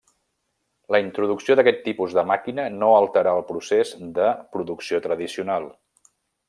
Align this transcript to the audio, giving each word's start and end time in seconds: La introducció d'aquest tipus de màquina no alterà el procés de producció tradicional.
La 0.95 1.01
introducció 1.03 1.57
d'aquest 1.59 1.83
tipus 1.89 2.17
de 2.19 2.25
màquina 2.31 2.67
no 2.79 2.91
alterà 3.03 3.37
el 3.41 3.47
procés 3.53 3.95
de 4.19 4.35
producció 4.57 5.07
tradicional. 5.09 5.73